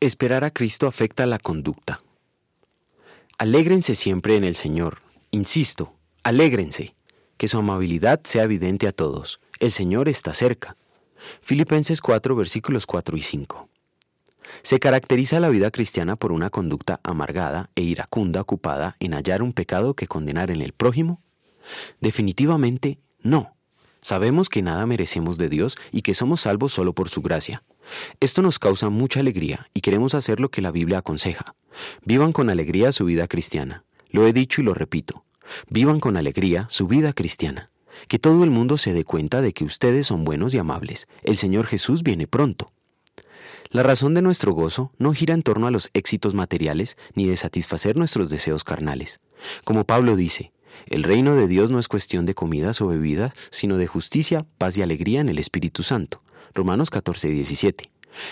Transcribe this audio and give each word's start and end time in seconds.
Esperar 0.00 0.44
a 0.44 0.50
Cristo 0.50 0.86
afecta 0.86 1.24
la 1.24 1.38
conducta. 1.38 2.02
Alégrense 3.38 3.94
siempre 3.94 4.36
en 4.36 4.44
el 4.44 4.54
Señor. 4.54 4.98
Insisto, 5.30 5.94
alégrense. 6.22 6.94
Que 7.38 7.48
su 7.48 7.56
amabilidad 7.56 8.20
sea 8.24 8.42
evidente 8.42 8.86
a 8.88 8.92
todos. 8.92 9.40
El 9.58 9.72
Señor 9.72 10.10
está 10.10 10.34
cerca. 10.34 10.76
Filipenses 11.40 12.02
4 12.02 12.36
versículos 12.36 12.84
4 12.84 13.16
y 13.16 13.22
5. 13.22 13.70
¿Se 14.60 14.78
caracteriza 14.78 15.40
la 15.40 15.48
vida 15.48 15.70
cristiana 15.70 16.16
por 16.16 16.30
una 16.30 16.50
conducta 16.50 17.00
amargada 17.02 17.70
e 17.74 17.80
iracunda 17.80 18.42
ocupada 18.42 18.96
en 19.00 19.14
hallar 19.14 19.42
un 19.42 19.54
pecado 19.54 19.94
que 19.94 20.06
condenar 20.06 20.50
en 20.50 20.60
el 20.60 20.74
prójimo? 20.74 21.22
Definitivamente 22.02 22.98
no. 23.22 23.56
Sabemos 24.00 24.50
que 24.50 24.60
nada 24.60 24.84
merecemos 24.84 25.38
de 25.38 25.48
Dios 25.48 25.78
y 25.90 26.02
que 26.02 26.12
somos 26.12 26.42
salvos 26.42 26.74
solo 26.74 26.92
por 26.92 27.08
su 27.08 27.22
gracia. 27.22 27.62
Esto 28.20 28.42
nos 28.42 28.58
causa 28.58 28.90
mucha 28.90 29.20
alegría 29.20 29.68
y 29.74 29.80
queremos 29.80 30.14
hacer 30.14 30.40
lo 30.40 30.50
que 30.50 30.62
la 30.62 30.70
Biblia 30.70 30.98
aconseja. 30.98 31.54
Vivan 32.04 32.32
con 32.32 32.50
alegría 32.50 32.92
su 32.92 33.04
vida 33.04 33.28
cristiana. 33.28 33.84
Lo 34.10 34.26
he 34.26 34.32
dicho 34.32 34.60
y 34.60 34.64
lo 34.64 34.74
repito. 34.74 35.24
Vivan 35.68 36.00
con 36.00 36.16
alegría 36.16 36.66
su 36.70 36.86
vida 36.86 37.12
cristiana. 37.12 37.68
Que 38.08 38.18
todo 38.18 38.44
el 38.44 38.50
mundo 38.50 38.76
se 38.76 38.92
dé 38.92 39.04
cuenta 39.04 39.40
de 39.40 39.52
que 39.52 39.64
ustedes 39.64 40.06
son 40.06 40.24
buenos 40.24 40.54
y 40.54 40.58
amables. 40.58 41.08
El 41.22 41.36
Señor 41.36 41.66
Jesús 41.66 42.02
viene 42.02 42.26
pronto. 42.26 42.72
La 43.70 43.82
razón 43.82 44.14
de 44.14 44.22
nuestro 44.22 44.52
gozo 44.52 44.92
no 44.98 45.12
gira 45.12 45.34
en 45.34 45.42
torno 45.42 45.66
a 45.66 45.70
los 45.70 45.90
éxitos 45.92 46.34
materiales 46.34 46.96
ni 47.14 47.26
de 47.26 47.36
satisfacer 47.36 47.96
nuestros 47.96 48.30
deseos 48.30 48.64
carnales. 48.64 49.20
Como 49.64 49.84
Pablo 49.84 50.14
dice, 50.14 50.52
el 50.86 51.02
reino 51.02 51.34
de 51.34 51.48
Dios 51.48 51.70
no 51.70 51.78
es 51.78 51.88
cuestión 51.88 52.26
de 52.26 52.34
comidas 52.34 52.80
o 52.80 52.86
bebidas, 52.86 53.32
sino 53.50 53.76
de 53.76 53.86
justicia, 53.86 54.46
paz 54.58 54.78
y 54.78 54.82
alegría 54.82 55.20
en 55.20 55.28
el 55.28 55.38
Espíritu 55.38 55.82
Santo. 55.82 56.22
Romanos 56.54 56.90
14, 56.90 57.28
17. 57.28 57.90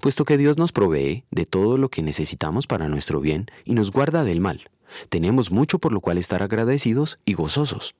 Puesto 0.00 0.24
que 0.24 0.38
Dios 0.38 0.56
nos 0.56 0.72
provee 0.72 1.24
de 1.30 1.46
todo 1.46 1.76
lo 1.76 1.90
que 1.90 2.02
necesitamos 2.02 2.66
para 2.66 2.88
nuestro 2.88 3.20
bien 3.20 3.46
y 3.64 3.74
nos 3.74 3.90
guarda 3.90 4.24
del 4.24 4.40
mal, 4.40 4.70
tenemos 5.08 5.50
mucho 5.50 5.78
por 5.78 5.92
lo 5.92 6.00
cual 6.00 6.18
estar 6.18 6.42
agradecidos 6.42 7.18
y 7.24 7.34
gozosos. 7.34 7.94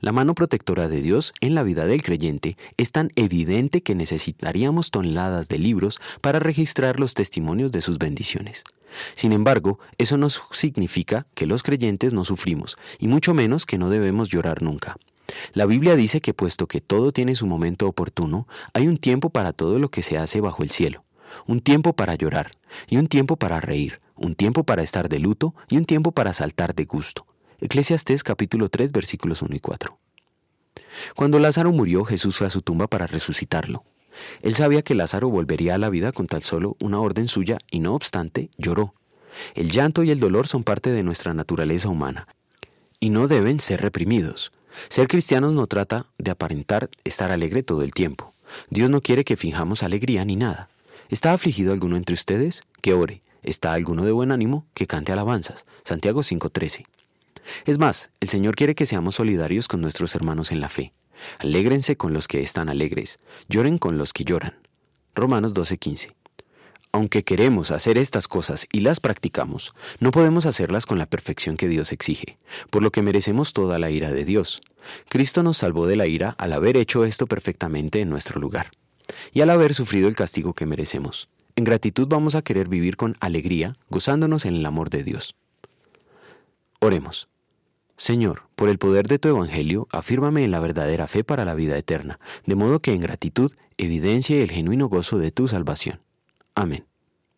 La 0.00 0.12
mano 0.12 0.34
protectora 0.34 0.88
de 0.88 1.02
Dios 1.02 1.32
en 1.40 1.54
la 1.54 1.62
vida 1.62 1.84
del 1.86 2.02
creyente 2.02 2.56
es 2.76 2.92
tan 2.92 3.10
evidente 3.16 3.82
que 3.82 3.94
necesitaríamos 3.94 4.90
toneladas 4.90 5.48
de 5.48 5.58
libros 5.58 5.98
para 6.20 6.38
registrar 6.38 7.00
los 7.00 7.14
testimonios 7.14 7.72
de 7.72 7.82
sus 7.82 7.98
bendiciones. 7.98 8.64
Sin 9.16 9.32
embargo, 9.32 9.80
eso 9.98 10.16
no 10.16 10.28
significa 10.30 11.26
que 11.34 11.46
los 11.46 11.64
creyentes 11.64 12.12
no 12.12 12.24
sufrimos, 12.24 12.76
y 13.00 13.08
mucho 13.08 13.34
menos 13.34 13.66
que 13.66 13.78
no 13.78 13.90
debemos 13.90 14.28
llorar 14.28 14.62
nunca. 14.62 14.96
La 15.52 15.66
Biblia 15.66 15.96
dice 15.96 16.20
que 16.20 16.34
puesto 16.34 16.66
que 16.66 16.80
todo 16.80 17.12
tiene 17.12 17.34
su 17.34 17.46
momento 17.46 17.86
oportuno, 17.86 18.46
hay 18.72 18.88
un 18.88 18.98
tiempo 18.98 19.30
para 19.30 19.52
todo 19.52 19.78
lo 19.78 19.90
que 19.90 20.02
se 20.02 20.18
hace 20.18 20.40
bajo 20.40 20.62
el 20.62 20.70
cielo, 20.70 21.04
un 21.46 21.60
tiempo 21.60 21.94
para 21.94 22.14
llorar, 22.14 22.52
y 22.88 22.96
un 22.96 23.06
tiempo 23.06 23.36
para 23.36 23.60
reír, 23.60 24.00
un 24.16 24.34
tiempo 24.34 24.64
para 24.64 24.82
estar 24.82 25.08
de 25.08 25.18
luto, 25.18 25.54
y 25.68 25.76
un 25.76 25.84
tiempo 25.84 26.12
para 26.12 26.32
saltar 26.32 26.74
de 26.74 26.84
gusto. 26.84 27.26
Eclesiastés 27.60 28.22
capítulo 28.22 28.68
3 28.68 28.92
versículos 28.92 29.42
1 29.42 29.56
y 29.56 29.60
4. 29.60 29.98
Cuando 31.14 31.38
Lázaro 31.38 31.72
murió, 31.72 32.04
Jesús 32.04 32.36
fue 32.36 32.46
a 32.46 32.50
su 32.50 32.62
tumba 32.62 32.86
para 32.86 33.06
resucitarlo. 33.06 33.84
Él 34.42 34.54
sabía 34.54 34.82
que 34.82 34.94
Lázaro 34.94 35.28
volvería 35.28 35.74
a 35.74 35.78
la 35.78 35.88
vida 35.88 36.12
con 36.12 36.26
tal 36.26 36.42
solo 36.42 36.76
una 36.80 37.00
orden 37.00 37.26
suya 37.26 37.58
y 37.70 37.80
no 37.80 37.94
obstante 37.94 38.50
lloró. 38.58 38.94
El 39.54 39.70
llanto 39.70 40.04
y 40.04 40.10
el 40.10 40.20
dolor 40.20 40.46
son 40.46 40.62
parte 40.62 40.90
de 40.90 41.02
nuestra 41.02 41.34
naturaleza 41.34 41.88
humana 41.88 42.28
y 43.00 43.10
no 43.10 43.26
deben 43.26 43.60
ser 43.60 43.80
reprimidos. 43.82 44.52
Ser 44.88 45.08
cristianos 45.08 45.54
no 45.54 45.66
trata 45.66 46.06
de 46.18 46.30
aparentar 46.30 46.90
estar 47.04 47.30
alegre 47.30 47.62
todo 47.62 47.82
el 47.82 47.92
tiempo. 47.92 48.32
Dios 48.70 48.90
no 48.90 49.00
quiere 49.00 49.24
que 49.24 49.36
finjamos 49.36 49.82
alegría 49.82 50.24
ni 50.24 50.36
nada. 50.36 50.68
¿Está 51.08 51.32
afligido 51.32 51.72
alguno 51.72 51.96
entre 51.96 52.14
ustedes? 52.14 52.62
Que 52.80 52.94
ore. 52.94 53.22
¿Está 53.42 53.72
alguno 53.72 54.04
de 54.04 54.12
buen 54.12 54.32
ánimo? 54.32 54.66
Que 54.74 54.86
cante 54.86 55.12
alabanzas. 55.12 55.66
Santiago 55.84 56.22
5:13. 56.22 56.84
Es 57.66 57.78
más, 57.78 58.10
el 58.20 58.28
Señor 58.28 58.56
quiere 58.56 58.74
que 58.74 58.86
seamos 58.86 59.16
solidarios 59.16 59.68
con 59.68 59.80
nuestros 59.80 60.14
hermanos 60.14 60.50
en 60.50 60.60
la 60.60 60.68
fe. 60.68 60.92
Alégrense 61.38 61.96
con 61.96 62.12
los 62.12 62.26
que 62.26 62.42
están 62.42 62.68
alegres, 62.68 63.18
lloren 63.48 63.78
con 63.78 63.98
los 63.98 64.12
que 64.12 64.24
lloran. 64.24 64.54
Romanos 65.14 65.52
12:15. 65.54 66.14
Aunque 66.94 67.24
queremos 67.24 67.72
hacer 67.72 67.98
estas 67.98 68.28
cosas 68.28 68.68
y 68.70 68.78
las 68.78 69.00
practicamos, 69.00 69.72
no 69.98 70.12
podemos 70.12 70.46
hacerlas 70.46 70.86
con 70.86 70.96
la 70.96 71.06
perfección 71.06 71.56
que 71.56 71.66
Dios 71.66 71.90
exige, 71.90 72.38
por 72.70 72.84
lo 72.84 72.92
que 72.92 73.02
merecemos 73.02 73.52
toda 73.52 73.80
la 73.80 73.90
ira 73.90 74.12
de 74.12 74.24
Dios. 74.24 74.60
Cristo 75.08 75.42
nos 75.42 75.56
salvó 75.56 75.88
de 75.88 75.96
la 75.96 76.06
ira 76.06 76.36
al 76.38 76.52
haber 76.52 76.76
hecho 76.76 77.04
esto 77.04 77.26
perfectamente 77.26 78.00
en 78.00 78.10
nuestro 78.10 78.40
lugar, 78.40 78.70
y 79.32 79.40
al 79.40 79.50
haber 79.50 79.74
sufrido 79.74 80.06
el 80.06 80.14
castigo 80.14 80.52
que 80.54 80.66
merecemos. 80.66 81.28
En 81.56 81.64
gratitud 81.64 82.06
vamos 82.06 82.36
a 82.36 82.42
querer 82.42 82.68
vivir 82.68 82.96
con 82.96 83.16
alegría, 83.18 83.76
gozándonos 83.90 84.44
en 84.44 84.54
el 84.54 84.64
amor 84.64 84.88
de 84.88 85.02
Dios. 85.02 85.34
Oremos. 86.78 87.26
Señor, 87.96 88.44
por 88.54 88.68
el 88.68 88.78
poder 88.78 89.08
de 89.08 89.18
tu 89.18 89.26
Evangelio, 89.30 89.88
afírmame 89.90 90.44
en 90.44 90.52
la 90.52 90.60
verdadera 90.60 91.08
fe 91.08 91.24
para 91.24 91.44
la 91.44 91.54
vida 91.54 91.76
eterna, 91.76 92.20
de 92.46 92.54
modo 92.54 92.78
que 92.78 92.92
en 92.92 93.00
gratitud 93.00 93.52
evidencie 93.78 94.44
el 94.44 94.52
genuino 94.52 94.88
gozo 94.88 95.18
de 95.18 95.32
tu 95.32 95.48
salvación. 95.48 95.98
Amén. 96.54 96.93